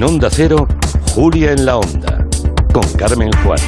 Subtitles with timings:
[0.00, 0.66] En Onda Cero,
[1.14, 2.26] Julia en la Onda,
[2.72, 3.58] con Carmen Juan.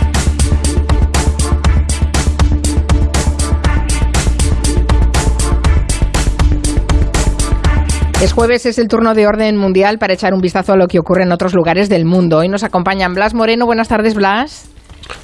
[8.23, 10.99] Es jueves, es el turno de orden mundial para echar un vistazo a lo que
[10.99, 12.39] ocurre en otros lugares del mundo.
[12.39, 13.67] Hoy nos acompañan Blas Moreno.
[13.67, 14.72] Buenas tardes, Blas.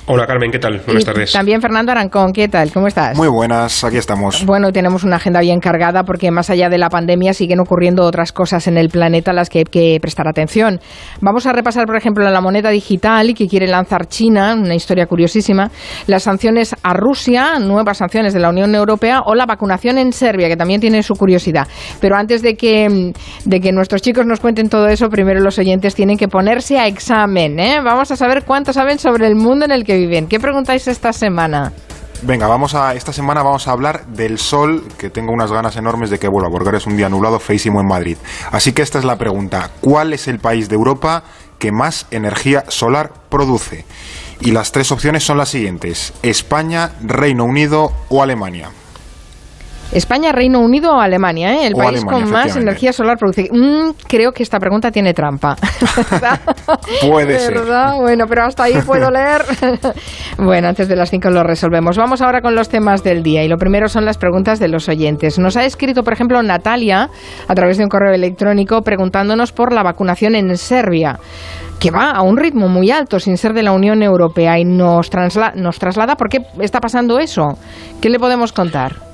[0.06, 0.80] Hola Carmen, ¿qué tal?
[0.84, 1.32] Buenas Y tardes.
[1.32, 2.72] También Fernando Arancón, ¿qué tal?
[2.72, 3.16] ¿Cómo estás?
[3.16, 4.44] Muy buenas, aquí estamos.
[4.44, 8.32] Bueno, tenemos una agenda bien cargada porque más allá de la pandemia siguen ocurriendo otras
[8.32, 10.80] cosas en el planeta a las que hay que prestar atención.
[11.20, 15.70] Vamos a repasar, por ejemplo, la moneda digital que quiere lanzar China, una historia curiosísima,
[16.06, 20.48] las sanciones a Rusia, nuevas sanciones de la Unión Europea o la vacunación en Serbia,
[20.48, 21.68] que también tiene su curiosidad.
[22.00, 23.12] Pero antes de que,
[23.44, 26.86] de que nuestros chicos nos cuenten todo eso, primero los oyentes tienen que ponerse a
[26.86, 27.60] examen.
[27.60, 27.80] ¿eh?
[27.84, 30.26] Vamos a saber cuánto saben sobre el mundo en el que viven.
[30.28, 31.72] ¿Qué preguntáis esta semana?
[32.22, 36.10] Venga, vamos a esta semana vamos a hablar del sol, que tengo unas ganas enormes
[36.10, 38.16] de que vuelva, porque es un día nublado feísimo en Madrid.
[38.50, 41.22] Así que esta es la pregunta: ¿Cuál es el país de Europa
[41.58, 43.84] que más energía solar produce?
[44.40, 48.70] Y las tres opciones son las siguientes: España, Reino Unido o Alemania.
[49.92, 51.66] España, Reino Unido o Alemania, ¿eh?
[51.66, 53.48] el O país Alemania, con más energía solar produce.
[53.50, 55.56] Mm, creo que esta pregunta tiene trampa.
[56.10, 56.40] ¿Verdad?
[57.08, 57.54] Puede ser.
[58.00, 59.42] Bueno, pero hasta ahí puedo leer.
[60.38, 61.96] bueno, antes de las 5 lo resolvemos.
[61.96, 63.42] Vamos ahora con los temas del día.
[63.44, 65.38] Y lo primero son las preguntas de los oyentes.
[65.38, 67.08] Nos ha escrito, por ejemplo, Natalia,
[67.48, 71.18] a través de un correo electrónico, preguntándonos por la vacunación en Serbia
[71.80, 75.12] que va a un ritmo muy alto sin ser de la Unión Europea y nos,
[75.12, 77.56] trasla- nos traslada por qué está pasando eso.
[78.00, 79.07] ¿Qué le podemos contar?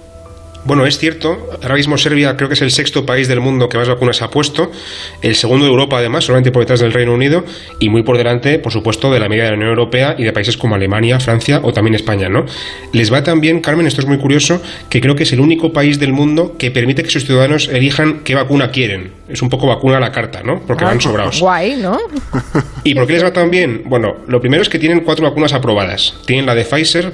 [0.64, 3.76] Bueno, es cierto, ahora mismo Serbia creo que es el sexto país del mundo que
[3.76, 4.72] más vacunas ha puesto,
[5.20, 7.44] el segundo de Europa además, solamente por detrás del Reino Unido
[7.80, 10.32] y muy por delante, por supuesto, de la media de la Unión Europea y de
[10.32, 12.46] países como Alemania, Francia o también España, ¿no?
[12.92, 16.00] Les va también, Carmen, esto es muy curioso, que creo que es el único país
[16.00, 19.12] del mundo que permite que sus ciudadanos elijan qué vacuna quieren.
[19.28, 20.62] Es un poco vacuna a la carta, ¿no?
[20.66, 21.40] Porque van sobrados.
[21.40, 21.98] Guay, ¿no?
[22.84, 23.82] ¿Y por qué les va tan bien?
[23.84, 26.14] Bueno, lo primero es que tienen cuatro vacunas aprobadas.
[26.24, 27.12] Tienen la de Pfizer,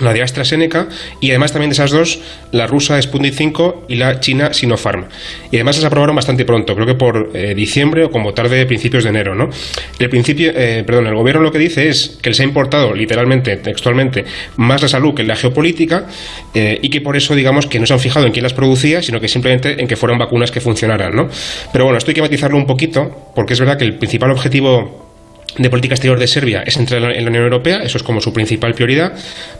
[0.00, 0.88] la de AstraZeneca
[1.20, 2.20] y además también de esas dos,
[2.50, 5.06] la rusa Sputnik 5 y la china Sinopharm.
[5.50, 9.04] Y además las aprobaron bastante pronto, creo que por eh, diciembre o como tarde principios
[9.04, 9.48] de enero, ¿no?
[9.98, 13.56] El principio, eh, perdón, el gobierno lo que dice es que les ha importado literalmente,
[13.56, 14.24] textualmente,
[14.56, 16.06] más la salud que la geopolítica
[16.54, 19.02] eh, y que por eso digamos que no se han fijado en quién las producía,
[19.02, 21.28] sino que simplemente en que fueran vacunas que funcionaran, ¿no?
[21.72, 25.11] Pero bueno, esto hay que matizarlo un poquito, porque es verdad que el principal objetivo
[25.56, 28.32] de política exterior de Serbia es entrar en la Unión Europea, eso es como su
[28.32, 29.12] principal prioridad,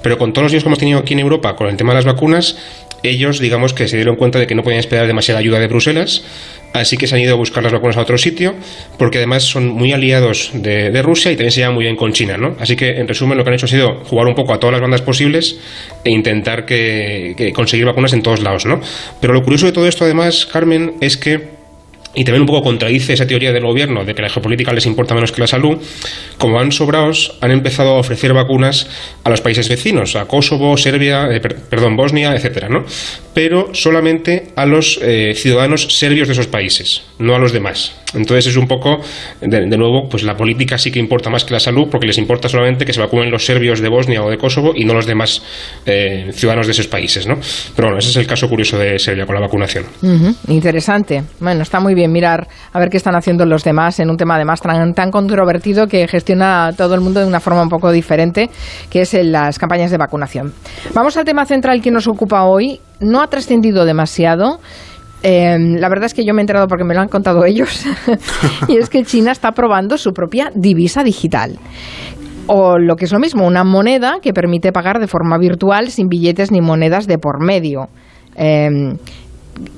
[0.02, 1.96] pero con todos los líos que hemos tenido aquí en Europa con el tema de
[1.96, 2.56] las vacunas,
[3.02, 6.24] ellos digamos que se dieron cuenta de que no podían esperar demasiada ayuda de Bruselas,
[6.72, 8.54] así que se han ido a buscar las vacunas a otro sitio,
[8.96, 12.36] porque además son muy aliados de, Rusia y también se llevan muy bien con China,
[12.36, 12.56] ¿no?
[12.60, 14.72] Así que en resumen lo que han hecho ha sido jugar un poco a todas
[14.72, 15.58] las bandas posibles
[16.04, 18.80] e intentar que, que conseguir vacunas en todos lados, ¿no?
[19.20, 21.61] Pero lo curioso de todo esto además, Carmen, es que
[22.14, 25.14] y también un poco contradice esa teoría del gobierno de que la geopolítica les importa
[25.14, 25.78] menos que la salud,
[26.38, 28.86] como van sobrados, han empezado a ofrecer vacunas
[29.24, 32.84] a los países vecinos, a Kosovo, Serbia, eh, per- perdón, Bosnia, etcétera, ¿no?
[33.34, 37.96] Pero solamente a los eh, ciudadanos serbios de esos países, no a los demás.
[38.14, 39.00] Entonces es un poco,
[39.40, 42.48] de, nuevo, pues la política sí que importa más que la salud, porque les importa
[42.48, 45.42] solamente que se vacunen los serbios de Bosnia o de Kosovo y no los demás
[45.86, 47.36] eh, ciudadanos de esos países, ¿no?
[47.74, 49.84] Pero bueno, ese es el caso curioso de Serbia con la vacunación.
[50.48, 51.22] Interesante.
[51.40, 54.36] Bueno, está muy bien mirar a ver qué están haciendo los demás en un tema
[54.36, 58.50] además tan, tan controvertido que gestiona todo el mundo de una forma un poco diferente,
[58.90, 60.52] que es en las campañas de vacunación.
[60.94, 62.80] Vamos al tema central que nos ocupa hoy.
[63.00, 64.60] No ha trascendido demasiado.
[65.22, 67.84] Eh, la verdad es que yo me he enterado porque me lo han contado ellos.
[68.68, 71.58] y es que China está probando su propia divisa digital.
[72.48, 76.08] O lo que es lo mismo, una moneda que permite pagar de forma virtual sin
[76.08, 77.88] billetes ni monedas de por medio.
[78.36, 78.94] Eh,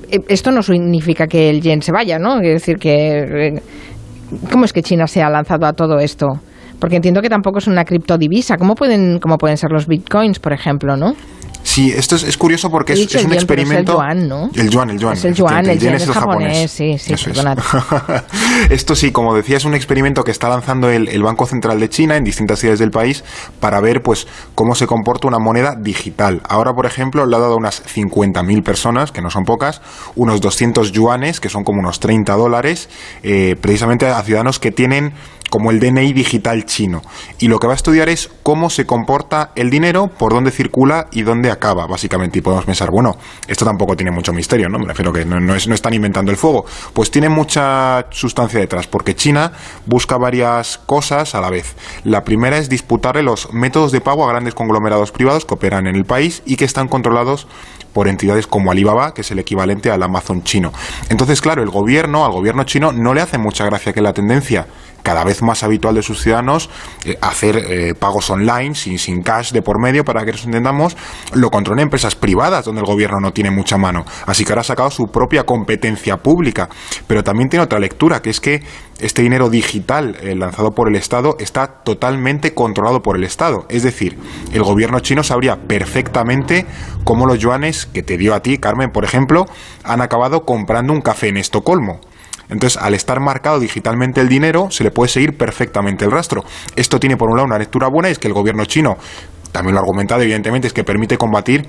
[0.09, 2.37] eh, esto no significa que el yen se vaya, ¿no?
[2.41, 3.47] Es decir, que...
[3.47, 3.61] eh,
[4.51, 6.39] ¿Cómo es que China se ha lanzado a todo esto?
[6.79, 8.57] Porque entiendo que tampoco es una criptodivisa.
[8.57, 11.13] ¿Cómo pueden, cómo pueden ser los bitcoins, por ejemplo, no?
[11.65, 13.93] Sí, esto es, es curioso porque es, es el un pero es el experimento.
[13.93, 14.49] yuan, ¿no?
[14.53, 15.13] El yuan, el yuan.
[15.13, 17.39] Es el yuan, efectivamente, el yen es el japonés, sí, sí, Eso es.
[18.69, 21.89] Esto sí, como decía, es un experimento que está lanzando el, el Banco Central de
[21.89, 23.23] China en distintas ciudades del país
[23.59, 26.41] para ver pues cómo se comporta una moneda digital.
[26.47, 29.81] Ahora, por ejemplo, le ha dado a unas 50.000 personas, que no son pocas,
[30.15, 32.89] unos 200 yuanes, que son como unos 30 dólares,
[33.23, 35.13] eh, precisamente a ciudadanos que tienen
[35.49, 37.01] como el DNI digital chino.
[37.39, 41.07] Y lo que va a estudiar es cómo se comporta el dinero, por dónde circula
[41.11, 42.39] y dónde acaba, básicamente.
[42.39, 43.15] Y podemos pensar, bueno,
[43.47, 44.79] esto tampoco tiene mucho misterio, ¿no?
[44.79, 46.65] Me refiero que no, es, no están inventando el fuego.
[46.93, 49.51] Pues tiene mucha sustancia detrás, porque China
[49.85, 51.75] busca varias cosas a la vez.
[52.03, 55.95] La primera es disputarle los métodos de pago a grandes conglomerados privados que operan en
[55.95, 57.47] el país y que están controlados
[57.95, 60.73] por entidades como Alibaba, que es el equivalente al Amazon chino.
[61.09, 64.67] Entonces, claro, el gobierno, al gobierno chino, no le hace mucha gracia que la tendencia
[65.05, 66.71] cada vez más habitual de sus ciudadanos
[67.05, 70.97] eh, hacer eh, pagos online sin, sin cash de por medio para que nos entendamos
[71.33, 74.03] lo controlan empresas privadas donde el gobierno no tiene mucha mano.
[74.25, 76.69] Así que ahora ha sacado su propia competencia pública.
[77.05, 78.63] Pero también tiene otra lectura que es que
[78.99, 83.67] este dinero digital eh, lanzado por el Estado está totalmente controlado por el Estado.
[83.69, 84.17] Es decir
[84.53, 86.65] el gobierno chino sabría perfectamente
[87.03, 89.45] cómo los yuanes que te dio a ti Carmen por ejemplo
[89.83, 91.99] han acabado comprando un café en Estocolmo
[92.49, 96.43] entonces, al estar marcado digitalmente el dinero, se le puede seguir perfectamente el rastro.
[96.75, 98.97] Esto tiene, por un lado, una lectura buena, y es que el gobierno chino,
[99.51, 101.67] también lo ha argumentado, evidentemente, es que permite combatir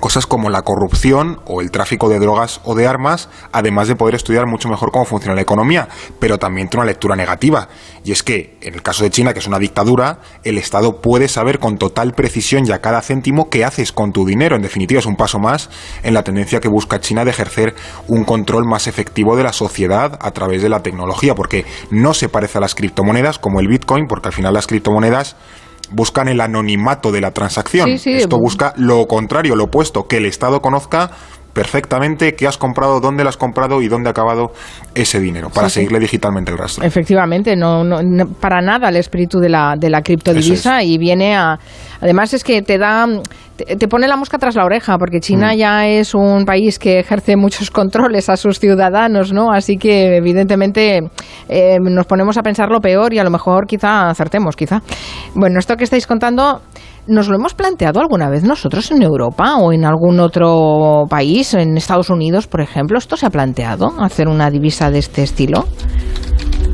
[0.00, 4.14] cosas como la corrupción o el tráfico de drogas o de armas, además de poder
[4.14, 5.88] estudiar mucho mejor cómo funciona la economía,
[6.18, 7.68] pero también tiene una lectura negativa.
[8.04, 11.28] Y es que, en el caso de China, que es una dictadura, el Estado puede
[11.28, 14.56] saber con total precisión y a cada céntimo qué haces con tu dinero.
[14.56, 15.70] En definitiva, es un paso más
[16.02, 17.74] en la tendencia que busca China de ejercer
[18.08, 22.28] un control más efectivo de la sociedad a través de la tecnología, porque no se
[22.28, 25.36] parece a las criptomonedas como el Bitcoin, porque al final las criptomonedas
[25.90, 27.90] buscan el anonimato de la transacción.
[27.90, 31.10] Esto busca lo contrario, lo opuesto, que el Estado conozca
[31.54, 34.52] perfectamente qué has comprado, dónde lo has comprado y dónde ha acabado
[34.94, 36.84] ese dinero, para seguirle digitalmente el rastro.
[36.84, 41.58] Efectivamente, no, no, para nada el espíritu de la, de la criptodivisa y viene a...
[42.00, 43.06] Además es que te da
[43.56, 45.56] te, pone la mosca tras la oreja, porque China mm.
[45.56, 49.52] ya es un país que ejerce muchos controles a sus ciudadanos, ¿no?
[49.52, 51.02] Así que, evidentemente,
[51.48, 54.82] eh, nos ponemos a pensar lo peor y a lo mejor quizá acertemos, quizá.
[55.34, 56.62] Bueno, esto que estáis contando,
[57.06, 61.76] ¿nos lo hemos planteado alguna vez nosotros en Europa o en algún otro país, en
[61.76, 62.98] Estados Unidos, por ejemplo?
[62.98, 65.66] ¿Esto se ha planteado, hacer una divisa de este estilo?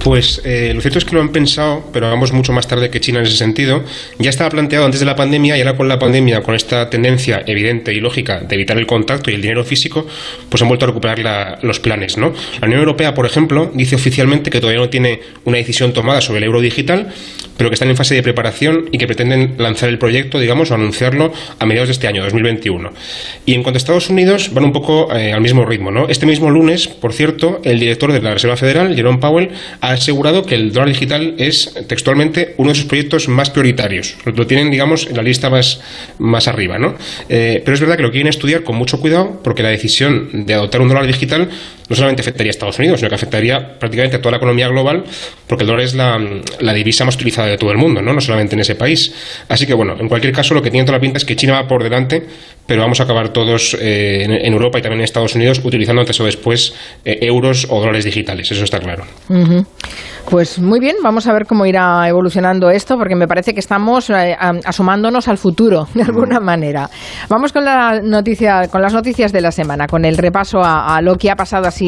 [0.03, 3.01] Pues eh, lo cierto es que lo han pensado, pero vamos mucho más tarde que
[3.01, 3.85] China en ese sentido.
[4.19, 7.43] Ya estaba planteado antes de la pandemia y ahora con la pandemia, con esta tendencia
[7.47, 10.07] evidente y lógica de evitar el contacto y el dinero físico,
[10.49, 12.17] pues han vuelto a recuperar los planes.
[12.17, 12.33] ¿no?
[12.61, 16.39] La Unión Europea, por ejemplo, dice oficialmente que todavía no tiene una decisión tomada sobre
[16.39, 17.13] el euro digital,
[17.59, 20.75] pero que están en fase de preparación y que pretenden lanzar el proyecto, digamos, o
[20.75, 22.91] anunciarlo a mediados de este año, 2021.
[23.45, 25.91] Y en cuanto a Estados Unidos, van un poco eh, al mismo ritmo.
[25.91, 26.09] ¿no?
[26.09, 29.51] Este mismo lunes, por cierto, el director de la Reserva Federal, Jerome Powell,
[29.83, 34.17] ha asegurado que el dólar digital es textualmente uno de sus proyectos más prioritarios.
[34.25, 35.81] Lo tienen, digamos, en la lista más,
[36.19, 36.79] más arriba.
[36.79, 36.95] ¿no?
[37.29, 40.55] Eh, pero es verdad que lo quieren estudiar con mucho cuidado porque la decisión de
[40.55, 41.49] adoptar un dólar digital
[41.91, 45.03] no solamente afectaría a Estados Unidos, sino que afectaría prácticamente a toda la economía global
[45.47, 46.19] porque el dólar es la,
[46.61, 48.15] la divisa más utilizada de todo el mundo, ¿no?
[48.15, 49.13] no solamente en ese país.
[49.49, 51.55] Así que bueno, en cualquier caso lo que tiene toda la pinta es que China
[51.55, 52.23] va por delante,
[52.65, 56.21] pero vamos a acabar todos eh, en, Europa y también en Estados Unidos utilizando antes
[56.21, 56.73] o después
[57.05, 59.03] eh, euros o dólares digitales, eso está claro.
[60.29, 64.11] Pues muy bien, vamos a ver cómo irá evolucionando esto, porque me parece que estamos
[64.11, 66.89] eh, asomándonos al futuro, de alguna manera.
[67.29, 71.17] Vamos con, la noticia, con las noticias de la semana, con el repaso a, lo
[71.17, 71.80] que ha pasado así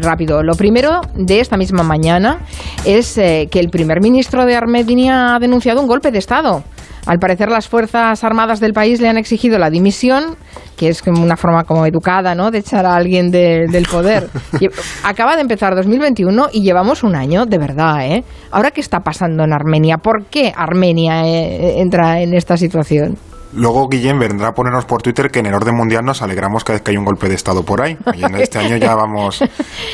[0.00, 0.42] rápido.
[0.42, 2.40] Lo primero de esta misma mañana
[2.84, 6.62] es que el primer ministro de Armenia ha denunciado un golpe de Estado.
[7.06, 10.36] Al parecer las Fuerzas Armadas del país le han exigido la dimisión,
[10.76, 12.50] que es una forma como educada ¿no?
[12.50, 14.28] de echar a alguien del poder.
[15.04, 18.06] Acaba de empezar 2021 y llevamos un año, de verdad.
[18.06, 18.24] ¿eh?
[18.50, 19.98] Ahora, ¿qué está pasando en Armenia?
[19.98, 23.18] ¿Por qué Armenia eh, entra en esta situación?
[23.54, 26.76] Luego Guillén vendrá a ponernos por Twitter que en el orden mundial nos alegramos cada
[26.76, 27.96] vez que hay un golpe de Estado por ahí.
[28.14, 29.40] Y en este año ya vamos,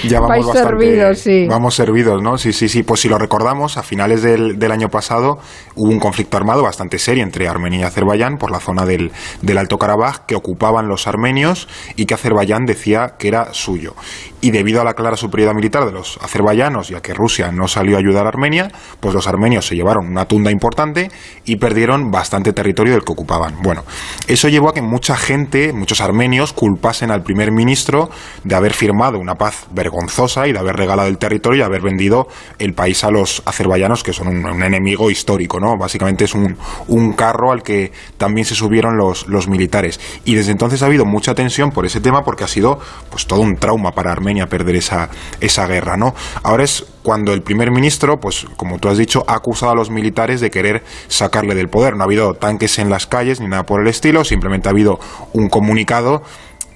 [0.09, 1.47] ya vamos bastante, servidos, sí.
[1.49, 2.39] vamos servidos, ¿no?
[2.39, 2.83] Sí, sí, sí.
[2.83, 5.39] Pues si lo recordamos, a finales del, del, año pasado
[5.75, 9.59] hubo un conflicto armado bastante serio entre Armenia y Azerbaiyán por la zona del, del
[9.59, 13.95] Alto Karabaj que ocupaban los armenios y que Azerbaiyán decía que era suyo.
[14.43, 17.69] Y debido a la clara superioridad militar de los azerbaiyanos y a que Rusia no
[17.69, 21.11] salió a ayudar a Armenia, pues los armenios se llevaron una tunda importante
[21.45, 23.57] y perdieron bastante territorio del que ocupaban.
[23.63, 23.85] Bueno,
[24.27, 28.09] eso llevó a que mucha gente, muchos armenios, culpasen al primer ministro
[28.45, 32.27] de haber firmado una paz vergonzosa y de haber regalado el territorio y haber vendido
[32.59, 35.77] el país a los azerbaiyanos, que son un, enemigo histórico, ¿no?
[35.77, 36.57] Básicamente es un,
[36.89, 40.01] un, carro al que también se subieron los, los militares.
[40.25, 42.79] Y desde entonces ha habido mucha tensión por ese tema porque ha sido
[43.11, 45.11] pues todo un trauma para Armenia perder esa,
[45.41, 46.15] esa guerra, ¿no?
[46.43, 49.91] Ahora es cuando el primer ministro, pues como tú has dicho, ha acusado a los
[49.91, 51.97] militares de querer sacarle del poder.
[51.97, 54.99] No ha habido tanques en las calles ni nada por el estilo, simplemente ha habido
[55.33, 56.23] un comunicado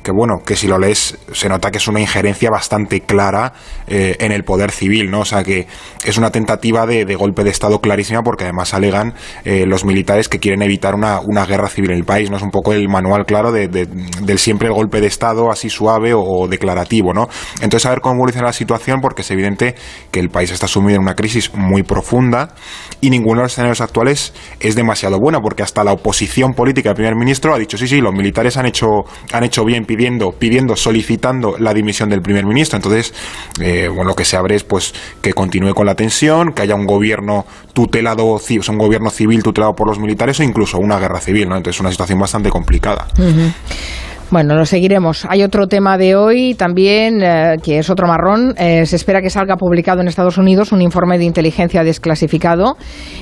[0.04, 3.54] que bueno, que si lo lees se nota que es una injerencia bastante clara
[3.88, 5.20] eh, en el poder civil, ¿no?
[5.20, 5.66] O sea que
[6.04, 10.38] es una tentativa de, golpe de Estado clarísima porque además alegan eh, los militares que
[10.38, 12.36] quieren evitar una, guerra civil en el país, ¿no?
[12.36, 16.12] Es un poco el manual claro de, del siempre el golpe de Estado así suave
[16.14, 17.28] o, declarativo, ¿no?
[17.62, 19.74] Entonces a ver cómo evoluciona la situación porque es evidente
[20.10, 22.54] que el país está sumido en una crisis muy profunda
[23.00, 26.96] y ninguno de los escenarios actuales es demasiado bueno porque hasta la oposición política del
[26.96, 30.76] primer ministro ha dicho sí, sí, los militares han hecho, han hecho bien pidiendo, pidiendo,
[30.76, 32.76] solicitando la dimisión del primer ministro.
[32.76, 33.14] Entonces,
[33.60, 36.74] eh, bueno, lo que se abre es pues que continúe con la tensión, que haya
[36.74, 41.20] un gobierno tutelado, o un gobierno civil tutelado por los militares o incluso una guerra
[41.20, 41.56] civil, ¿no?
[41.56, 43.06] Entonces, es una situación bastante complicada.
[44.30, 45.26] Bueno, lo seguiremos.
[45.28, 48.54] Hay otro tema de hoy también, eh, que es otro marrón.
[48.58, 52.76] Eh, se espera que salga publicado en Estados Unidos un informe de inteligencia desclasificado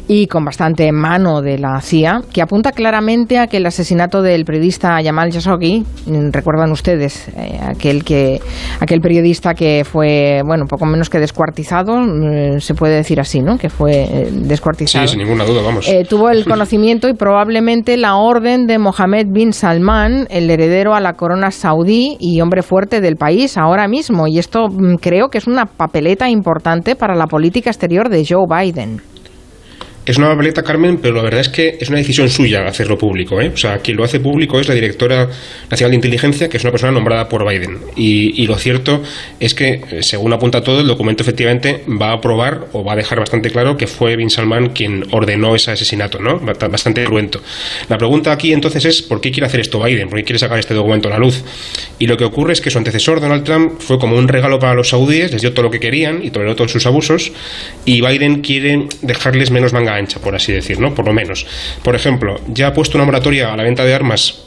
[0.09, 4.45] y con bastante mano de la CIA, que apunta claramente a que el asesinato del
[4.45, 8.41] periodista Yamal Khashoggi, mm, recuerdan ustedes, eh, aquel, que,
[8.81, 13.59] aquel periodista que fue, bueno, poco menos que descuartizado, mm, se puede decir así, ¿no?
[13.59, 15.07] Que fue descuartizado.
[15.07, 15.91] Sí, sin ninguna duda, vamos.
[16.09, 21.15] tuvo el conocimiento y probablemente la orden de Mohammed bin Salman, el heredero a la
[21.15, 24.27] corona saudí y hombre fuerte del país ahora mismo.
[24.27, 28.47] Y esto mm, creo que es una papeleta importante para la política exterior de Joe
[28.49, 29.01] Biden.
[30.05, 33.41] Es una papeleta, Carmen, pero la verdad es que es una decisión suya hacerlo público.
[33.41, 33.53] ¿eh?
[33.55, 35.29] O sea, quien lo hace público es la directora
[35.71, 37.79] nacional de inteligencia, que es una persona nombrada por Biden.
[37.95, 39.01] Y, lo cierto
[39.39, 43.21] es que, según apunta todo, el documento efectivamente va a aprobar o va a dejar
[43.21, 46.41] bastante claro que fue Bin Salman quien ordenó ese asesinato, ¿no?
[46.41, 47.41] Bastante cruento.
[47.89, 50.09] La pregunta aquí entonces es: ¿por qué quiere hacer esto Biden?
[50.09, 51.45] ¿Por qué quiere sacar este documento a la luz?
[52.01, 54.75] Y lo que ocurre es que su antecesor, Donald Trump, fue como un regalo para
[54.75, 57.31] los saudíes, les dio todo lo que querían y toleró todos sus abusos,
[57.85, 60.95] y Biden quiere dejarles menos manga ancha, por así decir, ¿no?
[60.95, 61.47] Por lo menos.
[61.83, 64.45] Por ejemplo, ya ha puesto una moratoria a la venta de armas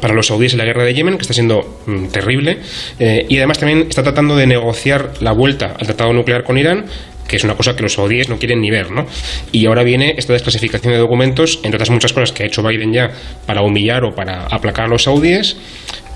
[0.00, 2.58] para los saudíes en la guerra de Yemen, que está siendo mm, terrible,
[2.98, 6.86] eh, y además también está tratando de negociar la vuelta al tratado nuclear con Irán,
[7.28, 9.06] que es una cosa que los saudíes no quieren ni ver, ¿no?
[9.52, 12.92] Y ahora viene esta desclasificación de documentos, entre otras muchas cosas que ha hecho Biden
[12.92, 13.10] ya
[13.46, 15.56] para humillar o para aplacar a los saudíes,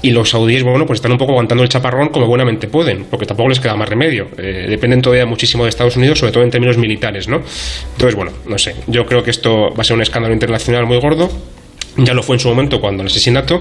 [0.03, 3.27] y los saudíes, bueno, pues están un poco aguantando el chaparrón como buenamente pueden, porque
[3.27, 4.29] tampoco les queda más remedio.
[4.37, 7.43] Eh, dependen todavía muchísimo de Estados Unidos, sobre todo en términos militares, ¿no?
[7.93, 10.99] Entonces, bueno, no sé, yo creo que esto va a ser un escándalo internacional muy
[10.99, 11.31] gordo.
[11.99, 13.61] Ya lo fue en su momento cuando el asesinato,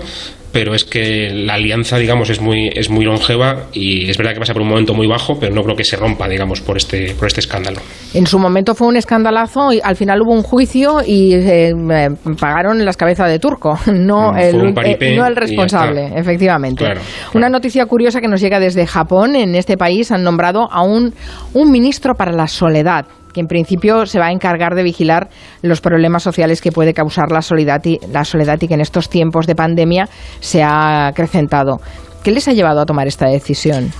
[0.51, 4.39] pero es que la alianza, digamos, es muy, es muy longeva y es verdad que
[4.39, 7.13] pasa por un momento muy bajo, pero no creo que se rompa, digamos, por este,
[7.13, 7.81] por este escándalo.
[8.13, 11.73] En su momento fue un escandalazo y al final hubo un juicio y eh,
[12.39, 16.85] pagaron las cabezas de turco, no, mm, el, eh, no el responsable, efectivamente.
[17.33, 21.13] Una noticia curiosa que nos llega desde Japón, en este país han nombrado a un,
[21.53, 25.27] un ministro para la soledad que en principio se va a encargar de vigilar
[25.61, 29.09] los problemas sociales que puede causar la soledad y, la soledad y que en estos
[29.09, 30.07] tiempos de pandemia
[30.39, 31.81] se ha acrecentado.
[32.23, 33.91] ¿Qué les ha llevado a tomar esta decisión?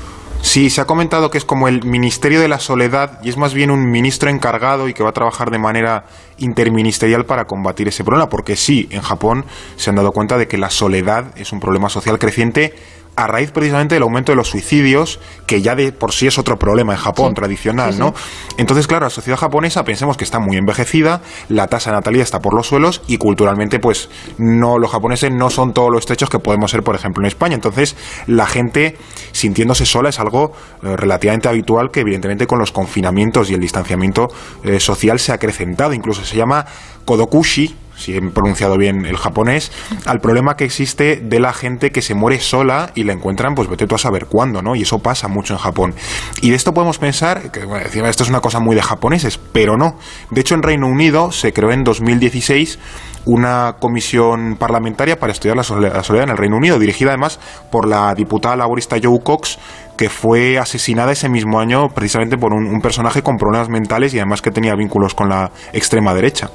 [0.42, 3.54] Sí, se ha comentado que es como el Ministerio de la Soledad y es más
[3.54, 6.06] bien un ministro encargado y que va a trabajar de manera
[6.38, 10.58] interministerial para combatir ese problema, porque sí, en Japón se han dado cuenta de que
[10.58, 12.74] la soledad es un problema social creciente
[13.16, 16.58] a raíz precisamente del aumento de los suicidios, que ya de por sí es otro
[16.58, 18.14] problema en Japón tradicional, ¿no?
[18.58, 22.40] Entonces, claro, la sociedad japonesa pensemos que está muy envejecida, la tasa de natalidad está
[22.40, 26.40] por los suelos y culturalmente, pues, no, los japoneses no son todos los estrechos que
[26.40, 27.56] podemos ser, por ejemplo, en España.
[27.56, 27.96] Entonces,
[28.28, 28.98] la gente
[29.32, 30.52] sintiéndose sola es algo
[30.84, 34.28] eh, relativamente habitual que, evidentemente, con los confinamientos y el distanciamiento
[34.64, 35.94] eh, social se ha acrecentado.
[35.94, 36.66] Incluso se llama
[37.06, 39.72] kodokushi, si he pronunciado bien el japonés,
[40.06, 43.70] al problema que existe de la gente que se muere sola y la encuentran, pues
[43.70, 44.76] vete tú a saber cuándo, ¿no?
[44.76, 45.96] Y eso pasa mucho en Japón.
[46.42, 49.78] Y de esto podemos pensar, que bueno, esto es una cosa muy de japoneses, pero
[49.78, 49.98] no.
[50.32, 52.80] De hecho, en Reino Unido se creó en 2016
[53.26, 57.40] una comisión parlamentaria para estudiar la soledad en el Reino Unido, dirigida además
[57.72, 59.58] por la diputada laborista Joe Cox,
[59.98, 64.42] que fue asesinada ese mismo año precisamente por un, personaje con problemas mentales y además
[64.42, 66.50] que tenía vínculos con la extrema derecha.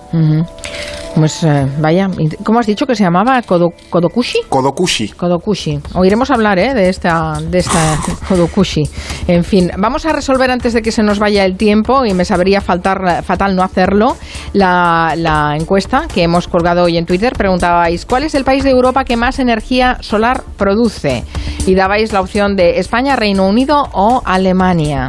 [1.14, 2.08] Pues eh, vaya,
[2.44, 3.42] ¿cómo has dicho que se llamaba?
[3.42, 4.38] ¿Kodokushi?
[4.48, 5.08] Kodokushi.
[5.08, 5.80] Kodokushi.
[5.94, 6.72] Oiremos hablar ¿eh?
[6.72, 7.98] de esta, de esta
[8.28, 8.88] Kodokushi.
[9.26, 12.24] En fin, vamos a resolver antes de que se nos vaya el tiempo y me
[12.24, 14.16] sabría faltar, fatal no hacerlo,
[14.52, 17.32] la, la encuesta que hemos colgado hoy en Twitter.
[17.36, 21.24] Preguntabais, ¿cuál es el país de Europa que más energía solar produce?
[21.66, 25.08] Y dabais la opción de España, Reino Unido o Alemania.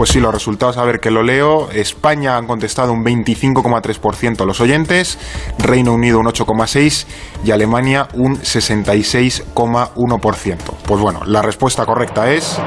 [0.00, 1.70] Pues sí, los resultados, a ver que lo leo.
[1.72, 5.18] España han contestado un 25,3% los oyentes,
[5.58, 7.04] Reino Unido un 8,6%
[7.44, 10.56] y Alemania un 66,1%.
[10.86, 12.58] Pues bueno, la respuesta correcta es...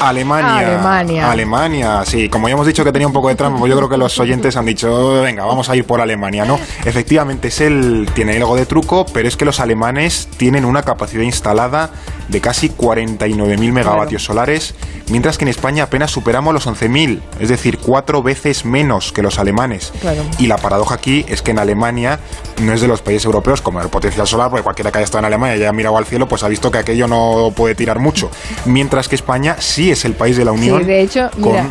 [0.00, 0.58] Alemania.
[0.58, 1.30] Alemania.
[1.30, 2.28] Alemania, sí.
[2.28, 4.18] Como ya hemos dicho que tenía un poco de trampa, pues yo creo que los
[4.18, 6.58] oyentes han dicho, venga, vamos a ir por Alemania, ¿no?
[6.84, 11.22] Efectivamente, es el, tiene algo de truco, pero es que los alemanes tienen una capacidad
[11.22, 11.90] instalada
[12.28, 14.74] de casi 49.000 megavatios solares,
[15.08, 19.38] mientras que en España apenas superamos los 11.000, es decir, cuatro veces menos que los
[19.38, 19.92] alemanes.
[20.00, 20.22] Claro.
[20.38, 22.20] Y la paradoja aquí es que en Alemania
[22.62, 25.20] no es de los países europeos como el potencial solar, porque cualquiera que haya estado
[25.20, 27.98] en Alemania y haya mirado al cielo, pues ha visto que aquello no puede tirar
[27.98, 28.30] mucho.
[28.66, 30.78] Mientras que España sí es el país de la Unión.
[30.80, 31.66] Sí, de hecho, con- mira,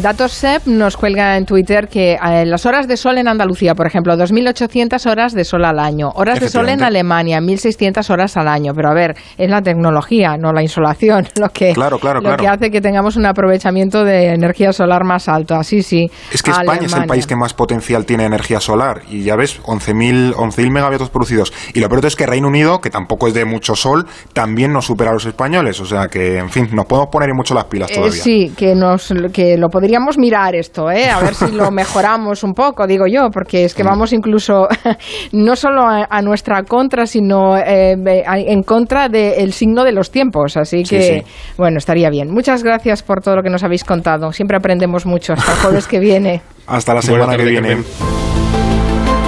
[0.00, 3.86] Datos SEP nos cuelga en Twitter que eh, las horas de sol en Andalucía, por
[3.86, 6.10] ejemplo, 2.800 horas de sol al año.
[6.14, 6.82] Horas de sol en.
[6.82, 8.72] Alemania, 1.600 horas al año.
[8.74, 12.42] Pero a ver, es la tecnología, no la insolación, lo que, Claro, claro, lo claro.
[12.42, 15.54] que hace que tengamos un aprovechamiento de energía solar más alto.
[15.56, 16.06] Así sí.
[16.32, 19.02] Es que España es el país que más potencial tiene energía solar.
[19.10, 21.52] Y ya ves, 11.000 11.000 megavatios producidos.
[21.74, 24.86] Y lo peor es que Reino Unido, que tampoco es de mucho sol, también nos
[24.86, 25.80] supera a los españoles.
[25.80, 28.22] O sea que, en fin, nos podemos poner en mucho las pilas Eh, todavía.
[28.22, 31.08] sí, que nos que lo podríamos mirar esto, ¿eh?
[31.08, 34.68] a ver si lo mejoramos un poco, digo yo, porque es que vamos incluso
[35.32, 40.56] no solo a, a nuestra contra, sino eh, en contra del signo de los tiempos.
[40.56, 41.54] Así Sí, que, sí.
[41.56, 42.30] bueno, estaría bien.
[42.30, 44.32] Muchas gracias por todo lo que nos habéis contado.
[44.32, 45.32] Siempre aprendemos mucho.
[45.32, 46.40] Hasta el jueves que viene.
[46.66, 48.27] Hasta la semana que viene.